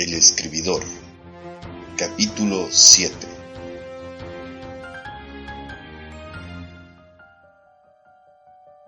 El 0.00 0.14
escribidor. 0.14 0.80
Capítulo 1.98 2.68
7. 2.70 3.14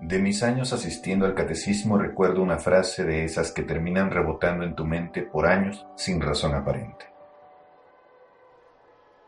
De 0.00 0.18
mis 0.18 0.42
años 0.42 0.72
asistiendo 0.72 1.26
al 1.26 1.34
catecismo 1.34 1.98
recuerdo 1.98 2.40
una 2.40 2.56
frase 2.56 3.04
de 3.04 3.26
esas 3.26 3.52
que 3.52 3.62
terminan 3.62 4.10
rebotando 4.10 4.64
en 4.64 4.74
tu 4.74 4.86
mente 4.86 5.20
por 5.20 5.44
años 5.44 5.86
sin 5.96 6.22
razón 6.22 6.54
aparente. 6.54 7.04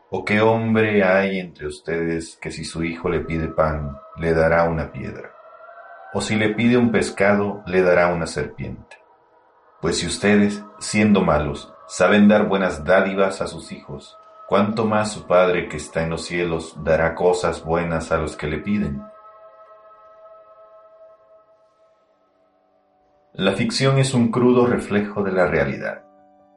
¿O 0.09 0.25
qué 0.25 0.41
hombre 0.41 1.03
hay 1.03 1.37
entre 1.37 1.67
ustedes 1.67 2.35
que 2.41 2.49
si 2.49 2.65
su 2.65 2.83
hijo 2.83 3.09
le 3.09 3.19
pide 3.19 3.47
pan, 3.47 3.95
le 4.17 4.33
dará 4.33 4.63
una 4.63 4.91
piedra? 4.91 5.35
¿O 6.15 6.21
si 6.21 6.35
le 6.35 6.55
pide 6.55 6.77
un 6.77 6.91
pescado, 6.91 7.61
le 7.67 7.83
dará 7.83 8.07
una 8.07 8.25
serpiente? 8.25 8.97
Pues 9.81 9.99
si 9.99 10.07
ustedes, 10.07 10.63
siendo 10.79 11.21
malos, 11.21 11.74
saben 11.87 12.27
dar 12.27 12.47
buenas 12.47 12.83
dádivas 12.83 13.41
a 13.41 13.47
sus 13.47 13.71
hijos, 13.71 14.17
¿cuánto 14.47 14.85
más 14.85 15.11
su 15.11 15.27
Padre 15.27 15.67
que 15.67 15.77
está 15.77 16.03
en 16.03 16.09
los 16.09 16.25
cielos 16.25 16.75
dará 16.83 17.15
cosas 17.15 17.63
buenas 17.63 18.11
a 18.11 18.17
los 18.17 18.35
que 18.35 18.47
le 18.47 18.59
piden? 18.59 19.01
La 23.33 23.53
ficción 23.53 23.99
es 23.99 24.13
un 24.13 24.31
crudo 24.31 24.65
reflejo 24.65 25.23
de 25.23 25.31
la 25.31 25.45
realidad 25.47 26.05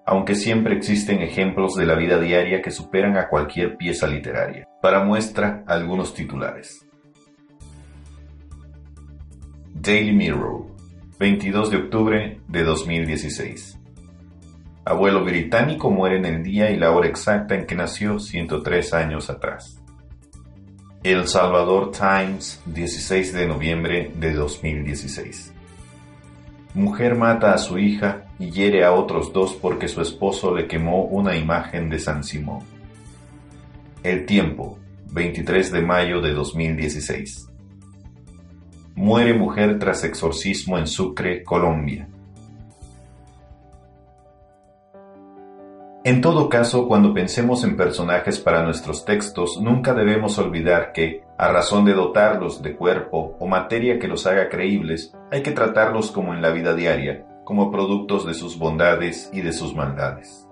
aunque 0.09 0.35
siempre 0.35 0.75
existen 0.75 1.21
ejemplos 1.21 1.77
de 1.77 1.85
la 1.85 1.95
vida 1.95 2.19
diaria 2.19 2.63
que 2.63 2.71
superan 2.71 3.19
a 3.19 3.29
cualquier 3.29 3.77
pieza 3.77 4.07
literaria. 4.07 4.67
Para 4.81 5.05
muestra, 5.05 5.63
algunos 5.67 6.15
titulares. 6.15 6.87
Daily 9.75 10.13
Mirror, 10.13 10.65
22 11.19 11.71
de 11.71 11.77
octubre 11.77 12.41
de 12.49 12.63
2016. 12.65 13.79
Abuelo 14.89 15.23
británico 15.23 15.91
muere 15.91 16.17
en 16.17 16.25
el 16.25 16.43
día 16.43 16.71
y 16.71 16.79
la 16.79 16.93
hora 16.93 17.09
exacta 17.09 17.55
en 17.55 17.67
que 17.67 17.75
nació 17.75 18.19
103 18.19 18.95
años 18.95 19.29
atrás. 19.29 19.79
El 21.03 21.29
Salvador 21.29 21.91
Times, 21.91 22.63
16 22.65 23.35
de 23.35 23.47
noviembre 23.47 24.11
de 24.19 24.33
2016. 24.33 25.53
Mujer 26.73 27.17
mata 27.17 27.53
a 27.53 27.59
su 27.59 27.79
hija 27.79 28.25
y 28.39 28.51
hiere 28.51 28.83
a 28.83 28.93
otros 28.93 29.31
dos 29.35 29.53
porque 29.61 29.89
su 29.89 30.01
esposo 30.01 30.57
le 30.57 30.67
quemó 30.67 31.05
una 31.05 31.37
imagen 31.37 31.91
de 31.91 31.99
San 31.99 32.25
Simón. 32.25 32.61
El 34.03 34.25
tiempo, 34.25 34.79
23 35.11 35.71
de 35.71 35.83
mayo 35.83 36.23
de 36.23 36.33
2016. 36.33 37.47
Muere 38.95 39.35
mujer 39.35 39.79
tras 39.79 40.03
exorcismo 40.05 40.79
en 40.79 40.87
Sucre, 40.87 41.45
Colombia. 41.45 42.09
En 46.05 46.21
todo 46.21 46.49
caso, 46.49 46.87
cuando 46.87 47.13
pensemos 47.13 47.65
en 47.65 47.77
personajes 47.77 48.39
para 48.39 48.63
nuestros 48.63 49.05
textos, 49.05 49.61
nunca 49.61 49.95
debemos 49.95 50.39
olvidar 50.39 50.93
que, 50.93 51.25
a 51.37 51.49
razón 51.49 51.85
de 51.85 51.93
dotarlos 51.93 52.63
de 52.63 52.77
cuerpo 52.77 53.37
o 53.41 53.47
materia 53.49 53.99
que 53.99 54.07
los 54.07 54.25
haga 54.27 54.49
creíbles, 54.49 55.13
hay 55.33 55.43
que 55.43 55.51
tratarlos 55.51 56.13
como 56.13 56.35
en 56.35 56.41
la 56.41 56.51
vida 56.51 56.75
diaria, 56.75 57.27
como 57.45 57.73
productos 57.73 58.25
de 58.27 58.35
sus 58.35 58.59
bondades 58.59 59.29
y 59.33 59.41
de 59.41 59.53
sus 59.53 59.75
maldades. 59.75 60.49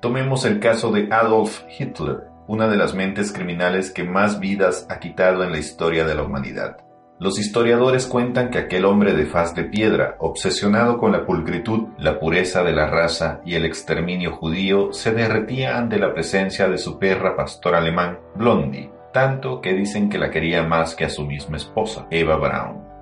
Tomemos 0.00 0.44
el 0.44 0.60
caso 0.60 0.92
de 0.92 1.08
Adolf 1.10 1.62
Hitler, 1.78 2.24
una 2.46 2.68
de 2.68 2.76
las 2.76 2.94
mentes 2.94 3.32
criminales 3.32 3.90
que 3.90 4.04
más 4.04 4.40
vidas 4.40 4.86
ha 4.90 5.00
quitado 5.00 5.42
en 5.42 5.52
la 5.52 5.58
historia 5.58 6.04
de 6.04 6.14
la 6.14 6.22
humanidad. 6.22 6.85
Los 7.18 7.38
historiadores 7.38 8.06
cuentan 8.06 8.50
que 8.50 8.58
aquel 8.58 8.84
hombre 8.84 9.14
de 9.14 9.24
faz 9.24 9.54
de 9.54 9.64
piedra, 9.64 10.16
obsesionado 10.18 10.98
con 10.98 11.12
la 11.12 11.24
pulcritud, 11.24 11.88
la 11.96 12.20
pureza 12.20 12.62
de 12.62 12.72
la 12.72 12.88
raza 12.88 13.40
y 13.42 13.54
el 13.54 13.64
exterminio 13.64 14.32
judío, 14.32 14.92
se 14.92 15.12
derretía 15.12 15.78
ante 15.78 15.98
la 15.98 16.12
presencia 16.12 16.68
de 16.68 16.76
su 16.76 16.98
perra 16.98 17.34
pastor 17.34 17.74
alemán, 17.74 18.18
Blondie, 18.34 18.90
tanto 19.14 19.62
que 19.62 19.72
dicen 19.72 20.10
que 20.10 20.18
la 20.18 20.30
quería 20.30 20.62
más 20.62 20.94
que 20.94 21.06
a 21.06 21.10
su 21.10 21.24
misma 21.24 21.56
esposa, 21.56 22.06
Eva 22.10 22.36
Braun. 22.36 22.95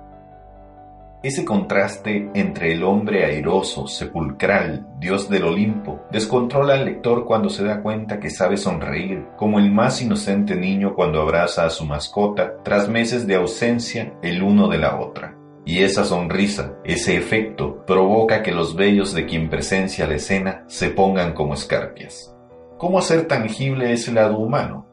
Ese 1.25 1.43
contraste 1.43 2.29
entre 2.35 2.71
el 2.71 2.83
hombre 2.83 3.25
airoso, 3.25 3.87
sepulcral, 3.87 4.85
dios 4.99 5.27
del 5.27 5.45
Olimpo, 5.45 6.01
descontrola 6.11 6.75
al 6.75 6.85
lector 6.85 7.25
cuando 7.25 7.49
se 7.49 7.63
da 7.63 7.81
cuenta 7.81 8.19
que 8.19 8.29
sabe 8.29 8.57
sonreír, 8.57 9.25
como 9.35 9.57
el 9.57 9.71
más 9.71 10.03
inocente 10.03 10.55
niño 10.55 10.93
cuando 10.93 11.19
abraza 11.19 11.65
a 11.65 11.71
su 11.71 11.83
mascota 11.83 12.61
tras 12.61 12.87
meses 12.89 13.25
de 13.25 13.33
ausencia 13.33 14.13
el 14.21 14.43
uno 14.43 14.67
de 14.67 14.77
la 14.77 14.99
otra. 14.99 15.35
Y 15.65 15.81
esa 15.81 16.03
sonrisa, 16.03 16.75
ese 16.83 17.17
efecto, 17.17 17.83
provoca 17.87 18.43
que 18.43 18.51
los 18.51 18.75
vellos 18.75 19.11
de 19.15 19.25
quien 19.25 19.49
presencia 19.49 20.05
la 20.05 20.17
escena 20.17 20.63
se 20.67 20.91
pongan 20.91 21.33
como 21.33 21.55
escarpias. 21.55 22.35
¿Cómo 22.77 22.99
hacer 22.99 23.25
tangible 23.25 23.91
ese 23.91 24.11
lado 24.11 24.37
humano? 24.37 24.85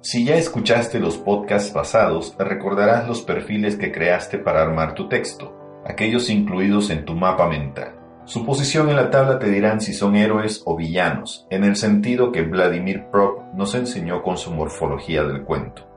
Si 0.00 0.24
ya 0.24 0.36
escuchaste 0.36 1.00
los 1.00 1.18
podcasts 1.18 1.70
pasados, 1.70 2.34
recordarás 2.38 3.06
los 3.06 3.20
perfiles 3.20 3.76
que 3.76 3.92
creaste 3.92 4.38
para 4.38 4.62
armar 4.62 4.94
tu 4.94 5.06
texto 5.10 5.65
aquellos 5.88 6.30
incluidos 6.30 6.90
en 6.90 7.04
tu 7.04 7.14
mapa 7.14 7.48
mental. 7.48 7.94
Su 8.24 8.44
posición 8.44 8.88
en 8.90 8.96
la 8.96 9.10
tabla 9.10 9.38
te 9.38 9.48
dirán 9.48 9.80
si 9.80 9.92
son 9.92 10.16
héroes 10.16 10.62
o 10.64 10.76
villanos, 10.76 11.46
en 11.48 11.62
el 11.62 11.76
sentido 11.76 12.32
que 12.32 12.42
Vladimir 12.42 13.06
Prop 13.12 13.42
nos 13.54 13.74
enseñó 13.74 14.22
con 14.22 14.36
su 14.36 14.50
morfología 14.52 15.22
del 15.22 15.44
cuento. 15.44 15.88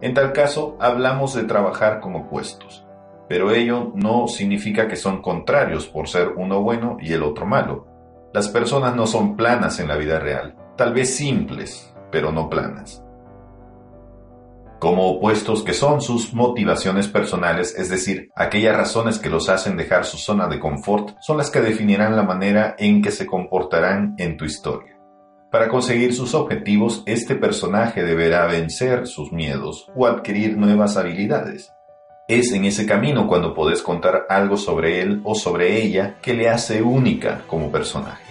En 0.00 0.14
tal 0.14 0.32
caso, 0.32 0.76
hablamos 0.80 1.34
de 1.34 1.44
trabajar 1.44 2.00
como 2.00 2.20
opuestos, 2.20 2.86
pero 3.28 3.50
ello 3.50 3.92
no 3.96 4.28
significa 4.28 4.86
que 4.86 4.96
son 4.96 5.22
contrarios 5.22 5.86
por 5.86 6.08
ser 6.08 6.28
uno 6.36 6.62
bueno 6.62 6.98
y 7.00 7.12
el 7.12 7.22
otro 7.22 7.46
malo. 7.46 7.86
Las 8.32 8.48
personas 8.48 8.94
no 8.94 9.06
son 9.06 9.36
planas 9.36 9.80
en 9.80 9.88
la 9.88 9.96
vida 9.96 10.20
real, 10.20 10.54
tal 10.76 10.94
vez 10.94 11.16
simples, 11.16 11.92
pero 12.10 12.30
no 12.30 12.48
planas 12.48 13.02
como 14.82 15.08
opuestos 15.08 15.62
que 15.62 15.74
son 15.74 16.00
sus 16.00 16.34
motivaciones 16.34 17.06
personales, 17.06 17.72
es 17.78 17.88
decir, 17.88 18.30
aquellas 18.34 18.76
razones 18.76 19.20
que 19.20 19.30
los 19.30 19.48
hacen 19.48 19.76
dejar 19.76 20.04
su 20.04 20.16
zona 20.16 20.48
de 20.48 20.58
confort, 20.58 21.14
son 21.20 21.36
las 21.36 21.50
que 21.50 21.60
definirán 21.60 22.16
la 22.16 22.24
manera 22.24 22.74
en 22.80 23.00
que 23.00 23.12
se 23.12 23.24
comportarán 23.24 24.16
en 24.18 24.36
tu 24.36 24.44
historia. 24.44 24.98
Para 25.52 25.68
conseguir 25.68 26.12
sus 26.12 26.34
objetivos, 26.34 27.04
este 27.06 27.36
personaje 27.36 28.02
deberá 28.02 28.44
vencer 28.46 29.06
sus 29.06 29.30
miedos 29.30 29.88
o 29.94 30.04
adquirir 30.04 30.58
nuevas 30.58 30.96
habilidades. 30.96 31.72
Es 32.26 32.50
en 32.50 32.64
ese 32.64 32.84
camino 32.84 33.28
cuando 33.28 33.54
podés 33.54 33.82
contar 33.82 34.26
algo 34.28 34.56
sobre 34.56 35.00
él 35.00 35.20
o 35.22 35.36
sobre 35.36 35.80
ella 35.80 36.16
que 36.20 36.34
le 36.34 36.48
hace 36.50 36.82
única 36.82 37.42
como 37.46 37.70
personaje. 37.70 38.21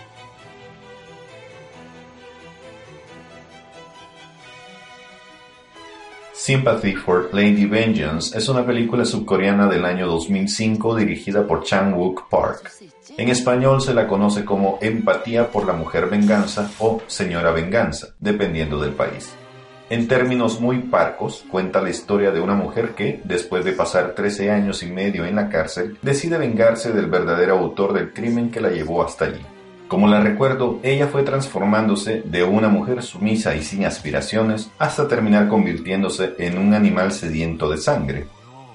Sympathy 6.43 6.95
for 6.95 7.29
Lady 7.33 7.67
Vengeance 7.67 8.35
es 8.35 8.49
una 8.49 8.65
película 8.65 9.05
subcoreana 9.05 9.67
del 9.67 9.85
año 9.85 10.07
2005 10.07 10.95
dirigida 10.95 11.45
por 11.45 11.63
Chan 11.63 11.93
Wook 11.93 12.27
Park. 12.29 12.71
En 13.15 13.29
español 13.29 13.79
se 13.79 13.93
la 13.93 14.07
conoce 14.07 14.43
como 14.43 14.79
Empatía 14.81 15.51
por 15.51 15.67
la 15.67 15.73
Mujer 15.73 16.09
Venganza 16.09 16.71
o 16.79 16.99
Señora 17.05 17.51
Venganza, 17.51 18.15
dependiendo 18.19 18.81
del 18.81 18.93
país. 18.93 19.31
En 19.91 20.07
términos 20.07 20.59
muy 20.59 20.79
parcos, 20.79 21.45
cuenta 21.47 21.79
la 21.79 21.91
historia 21.91 22.31
de 22.31 22.41
una 22.41 22.55
mujer 22.55 22.95
que, 22.95 23.21
después 23.23 23.63
de 23.63 23.73
pasar 23.73 24.15
13 24.15 24.49
años 24.49 24.81
y 24.81 24.87
medio 24.87 25.27
en 25.27 25.35
la 25.35 25.47
cárcel, 25.47 25.99
decide 26.01 26.39
vengarse 26.39 26.91
del 26.91 27.05
verdadero 27.05 27.59
autor 27.59 27.93
del 27.93 28.13
crimen 28.13 28.49
que 28.49 28.61
la 28.61 28.71
llevó 28.71 29.03
hasta 29.03 29.25
allí. 29.25 29.45
Como 29.91 30.07
la 30.07 30.21
recuerdo, 30.21 30.79
ella 30.83 31.07
fue 31.07 31.23
transformándose 31.23 32.21
de 32.23 32.45
una 32.45 32.69
mujer 32.69 33.03
sumisa 33.03 33.57
y 33.57 33.61
sin 33.61 33.83
aspiraciones 33.83 34.71
hasta 34.79 35.09
terminar 35.09 35.49
convirtiéndose 35.49 36.33
en 36.37 36.57
un 36.57 36.73
animal 36.73 37.11
sediento 37.11 37.69
de 37.69 37.77
sangre. 37.77 38.27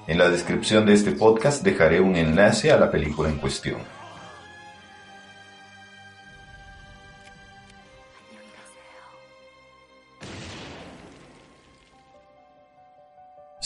En 0.05 0.19
la 0.19 0.29
descripción 0.29 0.85
de 0.85 0.93
este 0.93 1.13
podcast 1.13 1.63
dejaré 1.63 2.01
un 2.01 2.15
enlace 2.15 2.71
a 2.71 2.77
la 2.77 2.91
película 2.91 3.29
en 3.29 3.37
cuestión. 3.37 3.96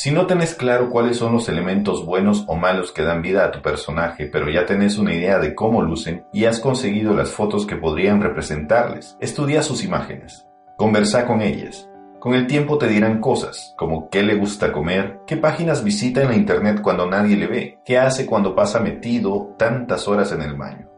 Si 0.04 0.10
no 0.10 0.26
tenés 0.26 0.56
claro 0.56 0.90
cuáles 0.90 1.18
son 1.18 1.34
los 1.34 1.48
elementos 1.48 2.08
buenos 2.08 2.46
o 2.48 2.56
malos 2.56 2.92
que 2.92 3.04
dan 3.04 3.22
vida 3.22 3.46
a 3.46 3.52
tu 3.52 3.62
personaje, 3.62 4.26
pero 4.26 4.50
ya 4.50 4.66
tenés 4.66 4.98
una 4.98 5.14
idea 5.14 5.38
de 5.38 5.54
cómo 5.54 5.84
lucen 5.84 6.26
y 6.34 6.46
has 6.46 6.60
conseguido 6.60 7.14
las 7.14 7.30
fotos 7.30 7.68
que 7.68 7.76
podrían 7.76 8.20
representarles, 8.20 9.16
estudia 9.20 9.62
sus 9.62 9.84
imágenes, 9.84 10.48
conversa 10.76 11.28
con 11.28 11.44
ellas. 11.44 11.88
Con 12.20 12.34
el 12.34 12.48
tiempo 12.48 12.80
te 12.80 12.88
dirán 12.88 13.22
cosas, 13.22 13.76
como 13.78 14.10
qué 14.10 14.24
le 14.24 14.34
gusta 14.38 14.72
comer, 14.72 15.20
qué 15.28 15.38
páginas 15.38 15.84
visita 15.84 16.24
en 16.24 16.30
la 16.30 16.36
internet 16.36 16.82
cuando 16.82 17.06
nadie 17.06 17.38
le 17.38 17.46
ve, 17.46 17.80
qué 17.86 18.00
hace 18.00 18.26
cuando 18.26 18.56
pasa 18.56 18.80
metido 18.80 19.54
tantas 19.60 20.08
horas 20.08 20.32
en 20.32 20.42
el 20.42 20.56
baño. 20.56 20.90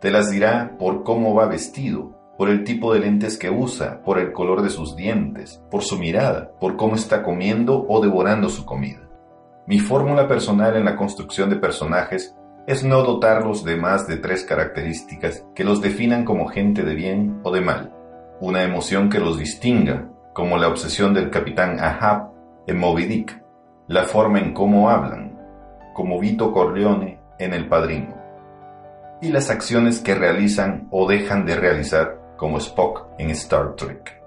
Te 0.00 0.10
las 0.10 0.32
dirá 0.32 0.74
por 0.80 1.04
cómo 1.04 1.32
va 1.32 1.46
vestido, 1.46 2.15
por 2.36 2.50
el 2.50 2.64
tipo 2.64 2.92
de 2.92 3.00
lentes 3.00 3.38
que 3.38 3.50
usa, 3.50 4.02
por 4.02 4.18
el 4.18 4.32
color 4.32 4.62
de 4.62 4.70
sus 4.70 4.96
dientes, 4.96 5.62
por 5.70 5.82
su 5.82 5.98
mirada, 5.98 6.50
por 6.60 6.76
cómo 6.76 6.94
está 6.94 7.22
comiendo 7.22 7.86
o 7.88 8.00
devorando 8.00 8.48
su 8.48 8.64
comida. 8.64 9.08
Mi 9.66 9.80
fórmula 9.80 10.28
personal 10.28 10.76
en 10.76 10.84
la 10.84 10.96
construcción 10.96 11.50
de 11.50 11.56
personajes 11.56 12.36
es 12.66 12.84
no 12.84 13.02
dotarlos 13.02 13.64
de 13.64 13.76
más 13.76 14.06
de 14.06 14.16
tres 14.16 14.44
características 14.44 15.44
que 15.54 15.64
los 15.64 15.80
definan 15.80 16.24
como 16.24 16.48
gente 16.48 16.82
de 16.82 16.94
bien 16.94 17.40
o 17.42 17.52
de 17.52 17.60
mal, 17.60 17.92
una 18.40 18.62
emoción 18.64 19.08
que 19.08 19.20
los 19.20 19.38
distinga, 19.38 20.08
como 20.34 20.58
la 20.58 20.68
obsesión 20.68 21.14
del 21.14 21.30
capitán 21.30 21.80
Ahab 21.80 22.30
en 22.66 22.78
Moby 22.78 23.06
Dick, 23.06 23.42
la 23.88 24.04
forma 24.04 24.40
en 24.40 24.52
cómo 24.52 24.90
hablan, 24.90 25.38
como 25.94 26.20
Vito 26.20 26.52
Corleone 26.52 27.20
en 27.38 27.54
El 27.54 27.68
Padrino, 27.68 28.14
y 29.22 29.28
las 29.28 29.48
acciones 29.48 30.00
que 30.00 30.14
realizan 30.14 30.88
o 30.90 31.08
dejan 31.08 31.46
de 31.46 31.56
realizar, 31.56 32.15
como 32.36 32.58
Spock 32.58 33.06
en 33.18 33.30
Star 33.30 33.74
Trek. 33.76 34.22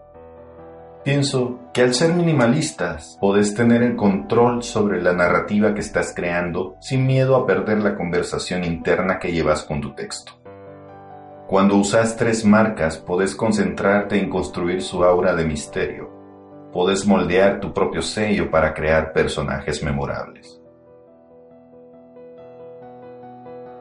Pienso 1.04 1.60
que 1.74 1.82
al 1.82 1.94
ser 1.94 2.14
minimalistas 2.14 3.18
podés 3.22 3.56
tener 3.56 3.82
el 3.84 3.96
control 3.96 4.64
sobre 4.64 5.02
la 5.02 5.14
narrativa 5.14 5.74
que 5.74 5.80
estás 5.80 6.14
creando 6.14 6.76
sin 6.82 7.08
miedo 7.08 7.36
a 7.36 7.48
perder 7.48 7.82
la 7.82 7.96
conversación 7.96 8.66
interna 8.66 9.18
que 9.18 9.32
llevas 9.32 9.64
con 9.64 9.80
tu 9.80 9.96
texto. 9.96 10.34
Cuando 11.48 11.78
usas 11.78 12.16
tres 12.16 12.46
marcas 12.46 12.98
podés 12.98 13.34
concentrarte 13.34 14.20
en 14.20 14.30
construir 14.30 14.82
su 14.82 15.04
aura 15.04 15.34
de 15.34 15.46
misterio. 15.46 16.10
Podés 16.72 17.08
moldear 17.08 17.60
tu 17.60 17.74
propio 17.74 18.02
sello 18.02 18.52
para 18.52 18.74
crear 18.74 19.14
personajes 19.14 19.82
memorables. 19.82 20.62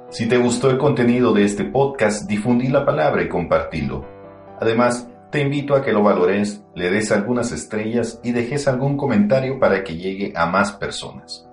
Si 0.08 0.26
te 0.26 0.38
gustó 0.38 0.70
el 0.70 0.78
contenido 0.78 1.34
de 1.34 1.44
este 1.44 1.64
podcast, 1.64 2.26
difundí 2.26 2.68
la 2.68 2.86
palabra 2.86 3.22
y 3.22 3.28
compartilo. 3.28 4.17
Además, 4.60 5.08
te 5.30 5.40
invito 5.40 5.74
a 5.74 5.82
que 5.82 5.92
lo 5.92 6.02
valores, 6.02 6.62
le 6.74 6.90
des 6.90 7.12
algunas 7.12 7.52
estrellas 7.52 8.18
y 8.24 8.32
dejes 8.32 8.66
algún 8.66 8.96
comentario 8.96 9.58
para 9.58 9.84
que 9.84 9.96
llegue 9.96 10.32
a 10.34 10.46
más 10.46 10.72
personas. 10.72 11.46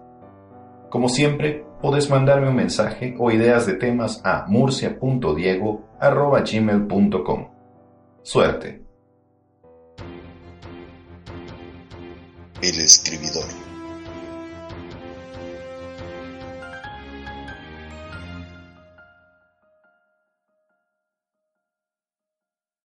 Como 0.90 1.10
siempre, 1.10 1.66
puedes 1.81 2.10
mandarme 2.10 2.48
un 2.50 2.56
mensaje 2.56 3.16
o 3.19 3.31
ideas 3.31 3.66
de 3.66 3.74
temas 3.74 4.22
a 4.24 4.46
murcia.diego.gmail.com. 4.48 7.48
Suerte. 8.24 8.81
El 12.62 12.80
escribidor. 12.80 13.75